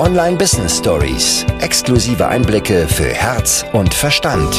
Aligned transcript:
Online 0.00 0.38
Business 0.38 0.78
Stories. 0.78 1.44
Exklusive 1.60 2.26
Einblicke 2.26 2.88
für 2.88 3.10
Herz 3.10 3.66
und 3.74 3.92
Verstand. 3.92 4.50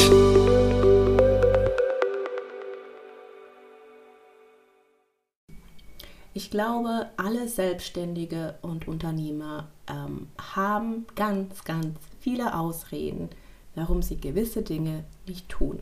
Ich 6.32 6.48
glaube, 6.52 7.10
alle 7.16 7.48
Selbstständige 7.48 8.54
und 8.62 8.86
Unternehmer 8.86 9.66
ähm, 9.90 10.28
haben 10.54 11.06
ganz, 11.16 11.64
ganz 11.64 11.98
viele 12.20 12.56
Ausreden, 12.56 13.28
warum 13.74 14.00
sie 14.00 14.18
gewisse 14.20 14.62
Dinge 14.62 15.02
nicht 15.26 15.48
tun. 15.48 15.80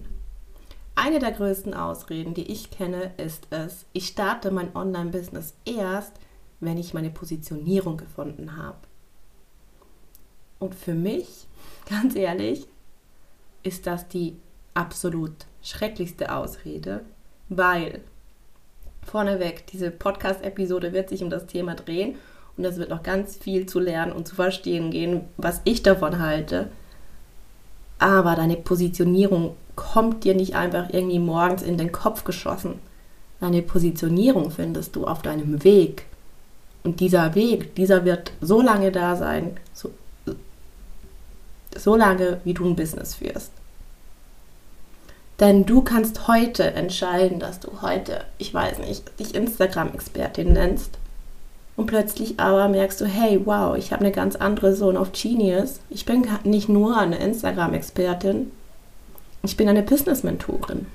Eine 0.94 1.18
der 1.18 1.32
größten 1.32 1.74
Ausreden, 1.74 2.32
die 2.32 2.50
ich 2.50 2.70
kenne, 2.70 3.12
ist 3.18 3.48
es, 3.50 3.84
ich 3.92 4.06
starte 4.06 4.52
mein 4.52 4.74
Online-Business 4.74 5.52
erst, 5.66 6.14
wenn 6.60 6.78
ich 6.78 6.94
meine 6.94 7.10
Positionierung 7.10 7.98
gefunden 7.98 8.56
habe. 8.56 8.89
Und 10.60 10.76
für 10.76 10.94
mich, 10.94 11.26
ganz 11.88 12.14
ehrlich, 12.14 12.68
ist 13.64 13.88
das 13.88 14.06
die 14.06 14.36
absolut 14.74 15.32
schrecklichste 15.62 16.32
Ausrede, 16.32 17.00
weil 17.48 18.00
vorneweg, 19.02 19.66
diese 19.66 19.90
Podcast-Episode 19.90 20.92
wird 20.92 21.08
sich 21.08 21.22
um 21.22 21.30
das 21.30 21.46
Thema 21.46 21.74
drehen 21.74 22.14
und 22.56 22.64
es 22.64 22.76
wird 22.76 22.90
noch 22.90 23.02
ganz 23.02 23.36
viel 23.36 23.66
zu 23.66 23.80
lernen 23.80 24.12
und 24.12 24.28
zu 24.28 24.34
verstehen 24.34 24.90
gehen, 24.90 25.22
was 25.36 25.60
ich 25.64 25.82
davon 25.82 26.20
halte. 26.20 26.70
Aber 27.98 28.34
deine 28.34 28.56
Positionierung 28.56 29.56
kommt 29.76 30.24
dir 30.24 30.34
nicht 30.34 30.54
einfach 30.54 30.90
irgendwie 30.90 31.18
morgens 31.18 31.62
in 31.62 31.78
den 31.78 31.92
Kopf 31.92 32.24
geschossen. 32.24 32.78
Deine 33.40 33.62
Positionierung 33.62 34.50
findest 34.50 34.94
du 34.96 35.06
auf 35.06 35.22
deinem 35.22 35.64
Weg. 35.64 36.06
Und 36.82 37.00
dieser 37.00 37.34
Weg, 37.34 37.74
dieser 37.74 38.04
wird 38.04 38.32
so 38.40 38.60
lange 38.60 38.92
da 38.92 39.16
sein, 39.16 39.58
so, 39.72 39.90
so 41.82 41.96
lange, 41.96 42.40
wie 42.44 42.54
du 42.54 42.64
ein 42.64 42.76
Business 42.76 43.14
führst. 43.14 43.52
Denn 45.40 45.64
du 45.64 45.80
kannst 45.80 46.28
heute 46.28 46.74
entscheiden, 46.74 47.40
dass 47.40 47.60
du 47.60 47.80
heute, 47.80 48.24
ich 48.36 48.52
weiß 48.52 48.78
nicht, 48.80 49.18
dich 49.18 49.34
Instagram-Expertin 49.34 50.52
nennst. 50.52 50.98
Und 51.76 51.86
plötzlich 51.86 52.38
aber 52.38 52.68
merkst 52.68 53.00
du, 53.00 53.06
hey, 53.06 53.40
wow, 53.46 53.74
ich 53.74 53.90
habe 53.92 54.04
eine 54.04 54.12
ganz 54.12 54.36
andere 54.36 54.74
Zone 54.74 55.00
of 55.00 55.12
Genius. 55.12 55.80
Ich 55.88 56.04
bin 56.04 56.26
nicht 56.44 56.68
nur 56.68 56.98
eine 56.98 57.18
Instagram-Expertin, 57.18 58.50
ich 59.42 59.56
bin 59.56 59.68
eine 59.68 59.82
Business-Mentorin. 59.82 60.86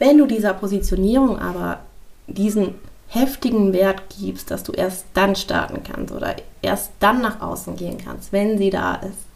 Wenn 0.00 0.18
du 0.18 0.26
dieser 0.26 0.54
Positionierung 0.54 1.38
aber 1.38 1.78
diesen 2.26 2.74
heftigen 3.12 3.74
Wert 3.74 4.02
gibst, 4.18 4.50
dass 4.50 4.62
du 4.62 4.72
erst 4.72 5.04
dann 5.12 5.36
starten 5.36 5.82
kannst 5.84 6.14
oder 6.14 6.36
erst 6.62 6.92
dann 6.98 7.20
nach 7.20 7.42
außen 7.42 7.76
gehen 7.76 7.98
kannst, 8.02 8.32
wenn 8.32 8.56
sie 8.56 8.70
da 8.70 8.94
ist, 8.96 9.26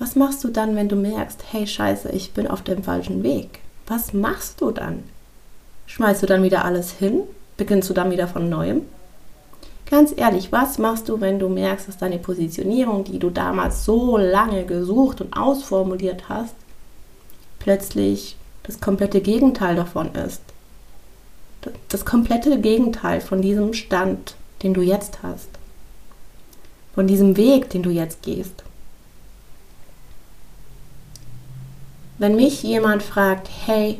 was 0.00 0.16
machst 0.16 0.42
du 0.42 0.48
dann, 0.48 0.74
wenn 0.74 0.88
du 0.88 0.96
merkst, 0.96 1.44
hey 1.52 1.66
scheiße, 1.66 2.08
ich 2.08 2.32
bin 2.32 2.48
auf 2.48 2.62
dem 2.62 2.82
falschen 2.82 3.22
Weg? 3.22 3.60
Was 3.86 4.12
machst 4.12 4.60
du 4.60 4.72
dann? 4.72 5.04
Schmeißt 5.86 6.22
du 6.22 6.26
dann 6.26 6.42
wieder 6.42 6.64
alles 6.64 6.90
hin? 6.90 7.22
Beginnst 7.56 7.88
du 7.88 7.94
dann 7.94 8.10
wieder 8.10 8.26
von 8.26 8.48
neuem? 8.48 8.82
Ganz 9.88 10.12
ehrlich, 10.16 10.50
was 10.50 10.78
machst 10.78 11.08
du, 11.08 11.20
wenn 11.20 11.38
du 11.38 11.48
merkst, 11.48 11.86
dass 11.86 11.98
deine 11.98 12.18
Positionierung, 12.18 13.04
die 13.04 13.20
du 13.20 13.30
damals 13.30 13.84
so 13.84 14.16
lange 14.16 14.64
gesucht 14.64 15.20
und 15.20 15.36
ausformuliert 15.36 16.28
hast, 16.28 16.54
plötzlich 17.60 18.36
das 18.64 18.80
komplette 18.80 19.20
Gegenteil 19.20 19.76
davon 19.76 20.12
ist? 20.14 20.40
Das 21.88 22.04
komplette 22.04 22.60
Gegenteil 22.60 23.20
von 23.20 23.42
diesem 23.42 23.74
Stand, 23.74 24.34
den 24.62 24.74
du 24.74 24.82
jetzt 24.82 25.22
hast. 25.22 25.48
Von 26.94 27.06
diesem 27.06 27.36
Weg, 27.36 27.70
den 27.70 27.82
du 27.82 27.90
jetzt 27.90 28.22
gehst. 28.22 28.64
Wenn 32.18 32.36
mich 32.36 32.62
jemand 32.62 33.02
fragt, 33.02 33.48
hey, 33.66 33.98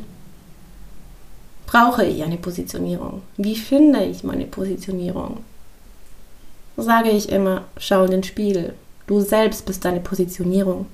brauche 1.67 2.05
ich 2.05 2.23
eine 2.23 2.37
Positionierung? 2.37 3.23
Wie 3.37 3.57
finde 3.57 4.05
ich 4.05 4.23
meine 4.23 4.45
Positionierung? 4.45 5.39
Sage 6.77 7.11
ich 7.11 7.31
immer, 7.31 7.65
schau 7.79 8.05
in 8.05 8.11
den 8.11 8.23
Spiegel. 8.23 8.75
Du 9.07 9.21
selbst 9.21 9.67
bist 9.67 9.85
deine 9.85 10.01
Positionierung. 10.01 10.87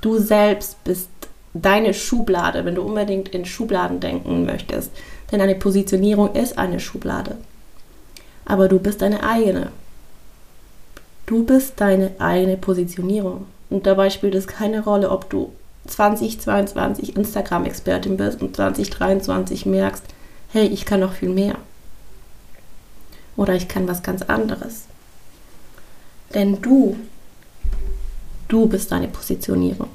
Du 0.00 0.18
selbst 0.18 0.82
bist 0.84 1.08
deine 1.54 1.94
Schublade, 1.94 2.64
wenn 2.64 2.74
du 2.74 2.82
unbedingt 2.82 3.28
in 3.30 3.44
Schubladen 3.44 4.00
denken 4.00 4.44
möchtest. 4.44 4.90
Denn 5.30 5.40
eine 5.40 5.54
Positionierung 5.54 6.34
ist 6.34 6.58
eine 6.58 6.80
Schublade. 6.80 7.36
Aber 8.44 8.68
du 8.68 8.78
bist 8.78 9.02
deine 9.02 9.22
eigene. 9.22 9.70
Du 11.26 11.44
bist 11.44 11.80
deine 11.80 12.12
eigene 12.18 12.56
Positionierung. 12.56 13.46
Und 13.68 13.86
dabei 13.86 14.10
spielt 14.10 14.34
es 14.36 14.46
keine 14.46 14.84
Rolle, 14.84 15.10
ob 15.10 15.28
du 15.28 15.52
2022 15.88 17.16
Instagram-Expertin 17.16 18.16
bist 18.16 18.42
und 18.42 18.54
2023 18.54 19.66
merkst, 19.66 20.04
hey, 20.52 20.66
ich 20.66 20.84
kann 20.84 21.00
noch 21.00 21.14
viel 21.14 21.28
mehr. 21.28 21.56
Oder 23.36 23.54
ich 23.54 23.68
kann 23.68 23.88
was 23.88 24.02
ganz 24.02 24.22
anderes. 24.22 24.84
Denn 26.34 26.62
du, 26.62 26.96
du 28.48 28.66
bist 28.66 28.92
deine 28.92 29.08
Positionierung. 29.08 29.90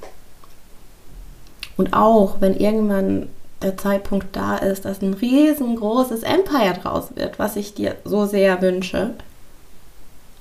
Und 1.77 1.93
auch 1.93 2.41
wenn 2.41 2.55
irgendwann 2.55 3.29
der 3.61 3.77
Zeitpunkt 3.77 4.35
da 4.35 4.57
ist, 4.57 4.85
dass 4.85 5.01
ein 5.01 5.13
riesengroßes 5.13 6.23
Empire 6.23 6.77
draus 6.81 7.15
wird, 7.15 7.39
was 7.39 7.55
ich 7.55 7.73
dir 7.73 7.95
so 8.03 8.25
sehr 8.25 8.61
wünsche, 8.61 9.13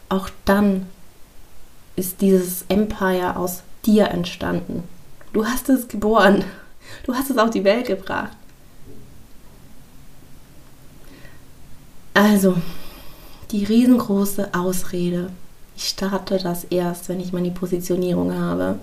auch 0.08 0.28
dann 0.44 0.86
ist 1.96 2.20
dieses 2.20 2.64
Empire 2.68 3.36
aus 3.36 3.62
dir 3.84 4.08
entstanden. 4.08 4.84
Du 5.32 5.46
hast 5.46 5.68
es 5.68 5.88
geboren. 5.88 6.44
Du 7.04 7.14
hast 7.14 7.30
es 7.30 7.38
auf 7.38 7.50
die 7.50 7.64
Welt 7.64 7.86
gebracht. 7.86 8.36
Also, 12.14 12.56
die 13.52 13.64
riesengroße 13.64 14.50
Ausrede, 14.52 15.30
ich 15.76 15.88
starte 15.88 16.38
das 16.38 16.64
erst, 16.64 17.08
wenn 17.08 17.20
ich 17.20 17.32
meine 17.32 17.52
Positionierung 17.52 18.36
habe, 18.36 18.78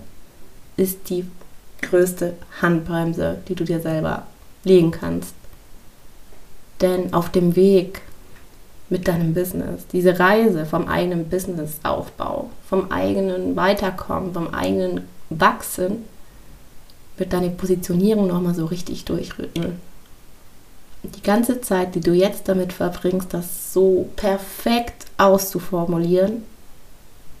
ist 0.76 1.10
die 1.10 1.26
größte 1.82 2.34
Handbremse, 2.60 3.38
die 3.48 3.54
du 3.54 3.64
dir 3.64 3.80
selber 3.80 4.26
legen 4.64 4.90
kannst. 4.90 5.34
Denn 6.80 7.12
auf 7.12 7.30
dem 7.30 7.56
Weg 7.56 8.02
mit 8.88 9.08
deinem 9.08 9.34
Business, 9.34 9.86
diese 9.92 10.18
Reise 10.18 10.64
vom 10.64 10.88
eigenen 10.88 11.28
Businessaufbau, 11.28 12.50
vom 12.68 12.90
eigenen 12.90 13.56
Weiterkommen, 13.56 14.32
vom 14.32 14.54
eigenen 14.54 15.02
Wachsen, 15.30 16.04
wird 17.16 17.32
deine 17.32 17.50
Positionierung 17.50 18.28
nochmal 18.28 18.54
so 18.54 18.66
richtig 18.66 19.04
durchrütteln. 19.04 19.80
Die 21.02 21.22
ganze 21.22 21.60
Zeit, 21.60 21.94
die 21.94 22.00
du 22.00 22.12
jetzt 22.12 22.48
damit 22.48 22.72
verbringst, 22.72 23.32
das 23.34 23.72
so 23.72 24.08
perfekt 24.16 25.06
auszuformulieren, 25.16 26.44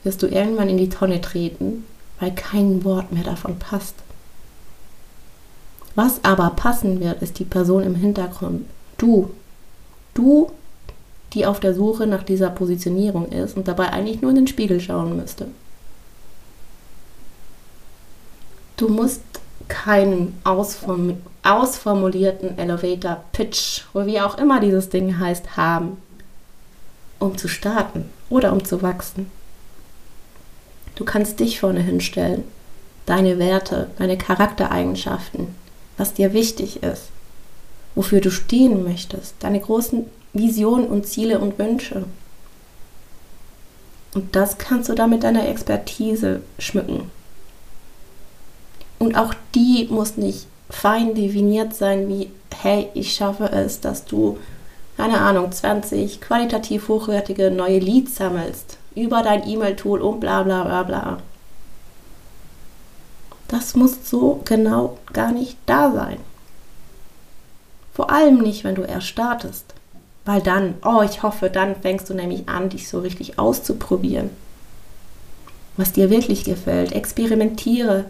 wirst 0.04 0.22
du 0.22 0.26
irgendwann 0.26 0.68
in 0.68 0.78
die 0.78 0.88
Tonne 0.88 1.20
treten, 1.20 1.84
weil 2.20 2.32
kein 2.32 2.84
Wort 2.84 3.12
mehr 3.12 3.24
davon 3.24 3.58
passt. 3.58 3.94
Was 5.98 6.22
aber 6.22 6.50
passen 6.50 7.00
wird, 7.00 7.22
ist 7.22 7.40
die 7.40 7.44
Person 7.44 7.82
im 7.82 7.96
Hintergrund. 7.96 8.66
Du. 8.98 9.30
Du, 10.14 10.52
die 11.32 11.44
auf 11.44 11.58
der 11.58 11.74
Suche 11.74 12.06
nach 12.06 12.22
dieser 12.22 12.50
Positionierung 12.50 13.32
ist 13.32 13.56
und 13.56 13.66
dabei 13.66 13.88
eigentlich 13.88 14.22
nur 14.22 14.30
in 14.30 14.36
den 14.36 14.46
Spiegel 14.46 14.78
schauen 14.78 15.16
müsste. 15.16 15.48
Du 18.76 18.86
musst 18.88 19.22
keinen 19.66 20.38
ausform 20.44 21.16
ausformulierten 21.42 22.56
Elevator 22.58 23.24
Pitch 23.32 23.82
oder 23.92 24.06
wie 24.06 24.20
auch 24.20 24.38
immer 24.38 24.60
dieses 24.60 24.90
Ding 24.90 25.18
heißt 25.18 25.56
haben, 25.56 25.96
um 27.18 27.36
zu 27.36 27.48
starten 27.48 28.08
oder 28.30 28.52
um 28.52 28.64
zu 28.64 28.82
wachsen. 28.82 29.28
Du 30.94 31.04
kannst 31.04 31.40
dich 31.40 31.58
vorne 31.58 31.80
hinstellen, 31.80 32.44
deine 33.04 33.40
Werte, 33.40 33.90
deine 33.98 34.16
Charaktereigenschaften, 34.16 35.57
was 35.98 36.14
dir 36.14 36.32
wichtig 36.32 36.82
ist, 36.82 37.08
wofür 37.94 38.20
du 38.20 38.30
stehen 38.30 38.84
möchtest, 38.84 39.34
deine 39.40 39.60
großen 39.60 40.06
Visionen 40.32 40.86
und 40.86 41.06
Ziele 41.06 41.38
und 41.38 41.58
Wünsche. 41.58 42.04
Und 44.14 44.34
das 44.34 44.56
kannst 44.56 44.88
du 44.88 44.94
da 44.94 45.06
mit 45.06 45.22
deiner 45.22 45.48
Expertise 45.48 46.40
schmücken. 46.58 47.10
Und 48.98 49.16
auch 49.16 49.34
die 49.54 49.86
muss 49.90 50.16
nicht 50.16 50.46
fein 50.70 51.14
definiert 51.14 51.74
sein 51.74 52.08
wie, 52.08 52.30
hey, 52.62 52.88
ich 52.94 53.12
schaffe 53.12 53.50
es, 53.52 53.80
dass 53.80 54.04
du, 54.04 54.38
keine 54.96 55.20
Ahnung, 55.20 55.52
20 55.52 56.20
qualitativ 56.20 56.88
hochwertige 56.88 57.50
neue 57.50 57.78
Leads 57.78 58.16
sammelst 58.16 58.78
über 58.94 59.22
dein 59.22 59.48
E-Mail-Tool 59.48 60.00
und 60.00 60.20
bla 60.20 60.42
bla 60.42 60.64
bla 60.64 60.82
bla. 60.82 61.18
Das 63.58 63.74
muss 63.74 64.08
so 64.08 64.40
genau 64.44 64.98
gar 65.12 65.32
nicht 65.32 65.56
da 65.66 65.90
sein. 65.90 66.18
Vor 67.92 68.08
allem 68.08 68.38
nicht, 68.38 68.62
wenn 68.62 68.76
du 68.76 68.82
erst 68.82 69.08
startest. 69.08 69.74
Weil 70.24 70.40
dann, 70.40 70.74
oh, 70.84 71.02
ich 71.02 71.24
hoffe, 71.24 71.50
dann 71.50 71.74
fängst 71.74 72.08
du 72.08 72.14
nämlich 72.14 72.48
an, 72.48 72.68
dich 72.68 72.88
so 72.88 73.00
richtig 73.00 73.36
auszuprobieren. 73.36 74.30
Was 75.76 75.90
dir 75.90 76.08
wirklich 76.08 76.44
gefällt. 76.44 76.92
Experimentiere. 76.92 78.04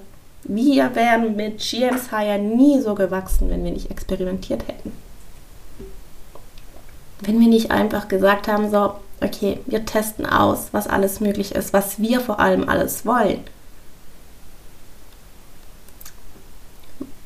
Wir 0.45 0.95
wären 0.95 1.35
mit 1.35 1.61
GMS 1.61 2.11
Hire 2.11 2.39
nie 2.39 2.83
so 2.83 2.95
gewachsen, 2.95 3.49
wenn 3.49 3.65
wir 3.65 3.71
nicht 3.71 3.91
experimentiert 3.91 4.69
hätten. 4.69 4.93
Wenn 7.21 7.41
wir 7.41 7.49
nicht 7.49 7.71
einfach 7.71 8.09
gesagt 8.09 8.49
haben, 8.49 8.71
so, 8.71 8.97
okay, 9.23 9.61
wir 9.65 9.87
testen 9.87 10.27
aus, 10.27 10.69
was 10.73 10.89
alles 10.89 11.21
möglich 11.21 11.55
ist, 11.55 11.73
was 11.73 12.01
wir 12.01 12.21
vor 12.21 12.39
allem 12.39 12.69
alles 12.69 13.07
wollen. 13.07 13.41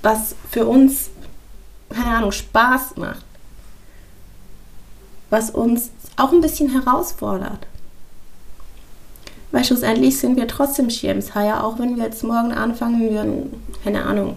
Was 0.02 0.34
für 0.50 0.66
uns, 0.66 1.10
keine 1.90 2.16
Ahnung, 2.16 2.32
Spaß 2.32 2.96
macht 2.96 3.24
was 5.32 5.48
uns 5.48 5.90
auch 6.16 6.30
ein 6.30 6.42
bisschen 6.42 6.68
herausfordert. 6.70 7.66
Weil 9.50 9.64
schlussendlich 9.64 10.18
sind 10.18 10.36
wir 10.36 10.46
trotzdem 10.46 10.90
Schirmshaier, 10.90 11.64
auch 11.64 11.78
wenn 11.78 11.96
wir 11.96 12.04
jetzt 12.04 12.22
morgen 12.22 12.52
anfangen 12.52 13.00
würden, 13.10 13.62
keine 13.82 14.04
Ahnung, 14.04 14.36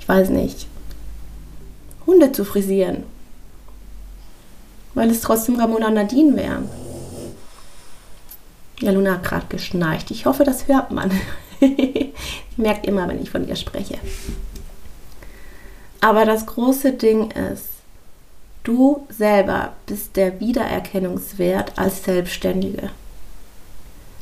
ich 0.00 0.08
weiß 0.08 0.30
nicht, 0.30 0.66
Hunde 2.06 2.32
zu 2.32 2.44
frisieren. 2.44 3.04
Weil 4.94 5.10
es 5.10 5.20
trotzdem 5.20 5.60
Ramona 5.60 5.90
Nadine 5.90 6.36
wären. 6.36 6.68
Ja, 8.80 8.90
Luna 8.90 9.12
hat 9.12 9.22
gerade 9.22 9.46
geschnarcht. 9.48 10.10
Ich 10.10 10.26
hoffe, 10.26 10.42
das 10.42 10.66
hört 10.66 10.90
man. 10.90 11.12
Sie 11.60 12.12
merkt 12.56 12.84
immer, 12.84 13.06
wenn 13.06 13.22
ich 13.22 13.30
von 13.30 13.46
ihr 13.46 13.54
spreche. 13.54 13.98
Aber 16.00 16.24
das 16.24 16.46
große 16.46 16.92
Ding 16.92 17.30
ist, 17.30 17.70
Du 18.62 19.06
selber 19.08 19.72
bist 19.86 20.16
der 20.16 20.38
Wiedererkennungswert 20.38 21.78
als 21.78 22.04
Selbstständige. 22.04 22.90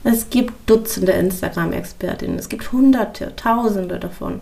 Es 0.05 0.31
gibt 0.31 0.71
Dutzende 0.71 1.11
Instagram-Expertinnen, 1.11 2.39
es 2.39 2.49
gibt 2.49 2.71
Hunderte, 2.71 3.35
Tausende 3.35 3.99
davon. 3.99 4.41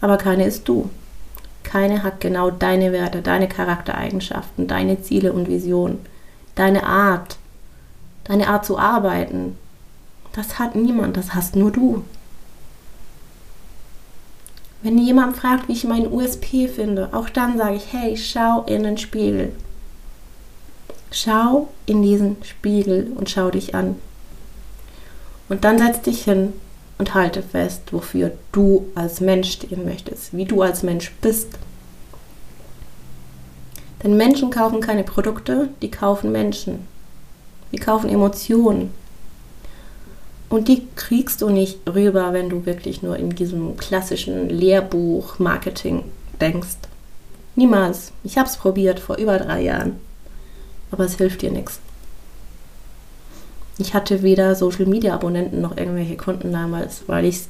Aber 0.00 0.18
keine 0.18 0.46
ist 0.46 0.68
du. 0.68 0.88
Keine 1.64 2.04
hat 2.04 2.20
genau 2.20 2.52
deine 2.52 2.92
Werte, 2.92 3.20
deine 3.20 3.48
Charaktereigenschaften, 3.48 4.68
deine 4.68 5.02
Ziele 5.02 5.32
und 5.32 5.48
Visionen, 5.48 5.98
deine 6.54 6.84
Art, 6.84 7.38
deine 8.22 8.46
Art 8.46 8.64
zu 8.64 8.78
arbeiten. 8.78 9.58
Das 10.32 10.60
hat 10.60 10.76
niemand, 10.76 11.16
das 11.16 11.34
hast 11.34 11.56
nur 11.56 11.72
du. 11.72 12.04
Wenn 14.82 14.98
jemand 14.98 15.36
fragt, 15.36 15.68
wie 15.68 15.72
ich 15.72 15.84
meinen 15.84 16.12
USP 16.12 16.68
finde, 16.68 17.08
auch 17.12 17.28
dann 17.28 17.58
sage 17.58 17.76
ich, 17.76 17.92
hey, 17.92 18.16
schau 18.16 18.62
in 18.62 18.84
den 18.84 18.96
Spiegel. 18.96 19.52
Schau 21.10 21.68
in 21.86 22.02
diesen 22.02 22.36
Spiegel 22.44 23.12
und 23.16 23.28
schau 23.28 23.50
dich 23.50 23.74
an. 23.74 23.96
Und 25.48 25.64
dann 25.64 25.78
setz 25.78 26.02
dich 26.02 26.24
hin 26.24 26.52
und 26.98 27.14
halte 27.14 27.42
fest, 27.42 27.92
wofür 27.92 28.32
du 28.52 28.86
als 28.94 29.20
Mensch 29.20 29.52
stehen 29.52 29.84
möchtest, 29.84 30.36
wie 30.36 30.44
du 30.44 30.62
als 30.62 30.82
Mensch 30.82 31.12
bist. 31.22 31.48
Denn 34.02 34.16
Menschen 34.16 34.50
kaufen 34.50 34.80
keine 34.80 35.04
Produkte, 35.04 35.70
die 35.82 35.90
kaufen 35.90 36.30
Menschen. 36.30 36.86
Die 37.72 37.78
kaufen 37.78 38.08
Emotionen. 38.08 38.92
Und 40.48 40.68
die 40.68 40.86
kriegst 40.96 41.42
du 41.42 41.50
nicht 41.50 41.78
rüber, 41.86 42.32
wenn 42.32 42.48
du 42.48 42.64
wirklich 42.64 43.02
nur 43.02 43.16
in 43.16 43.30
diesem 43.30 43.76
klassischen 43.76 44.48
Lehrbuch-Marketing 44.48 46.04
denkst. 46.40 46.78
Niemals. 47.54 48.12
Ich 48.24 48.38
habe 48.38 48.48
es 48.48 48.56
probiert 48.56 48.98
vor 48.98 49.16
über 49.16 49.38
drei 49.38 49.62
Jahren. 49.62 49.96
Aber 50.90 51.04
es 51.04 51.16
hilft 51.16 51.42
dir 51.42 51.50
nichts. 51.50 51.80
Ich 53.76 53.92
hatte 53.92 54.22
weder 54.22 54.54
Social 54.54 54.86
Media 54.86 55.14
Abonnenten 55.14 55.60
noch 55.60 55.76
irgendwelche 55.76 56.16
Kunden 56.16 56.52
damals, 56.52 57.02
weil 57.06 57.26
ich 57.26 57.36
es 57.36 57.48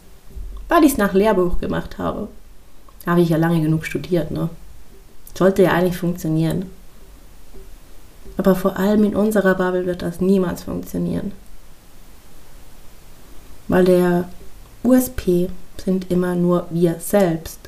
weil 0.69 0.85
ich's 0.85 0.99
nach 0.99 1.15
Lehrbuch 1.15 1.61
gemacht 1.61 1.97
habe. 1.97 2.29
Habe 3.07 3.23
ich 3.23 3.31
ja 3.31 3.39
lange 3.39 3.63
genug 3.63 3.87
studiert, 3.87 4.31
ne? 4.31 4.51
Sollte 5.35 5.63
ja 5.63 5.71
eigentlich 5.71 5.97
funktionieren. 5.97 6.67
Aber 8.37 8.55
vor 8.55 8.77
allem 8.77 9.05
in 9.05 9.17
unserer 9.17 9.55
Bubble 9.55 9.87
wird 9.87 10.03
das 10.03 10.21
niemals 10.21 10.65
funktionieren 10.65 11.33
weil 13.69 13.85
der 13.85 14.29
USP 14.83 15.49
sind 15.85 16.11
immer 16.11 16.35
nur 16.35 16.67
wir 16.71 16.97
selbst. 16.99 17.68